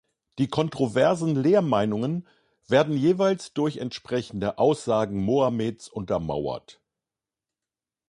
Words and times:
Die 0.39 0.47
kontroversen 0.47 1.35
Lehrmeinungen 1.35 2.27
werden 2.67 2.97
jeweils 2.97 3.53
durch 3.53 3.77
entsprechende 3.77 4.57
Aussagen 4.57 5.23
Mohammeds 5.23 5.89
untermauert. 5.89 6.81